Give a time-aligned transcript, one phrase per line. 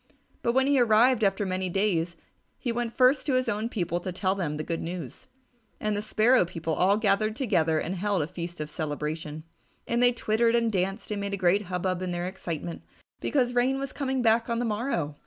[0.41, 2.17] But when he arrived after many days,
[2.57, 5.27] he went first to his own people to tell them the good news.
[5.79, 9.43] And the Sparrow people all gathered together and held a feast of celebration,
[9.87, 12.81] and they twittered and danced and made a great hub bub in their excitement
[13.19, 15.17] because Rain was coming back on the morrow.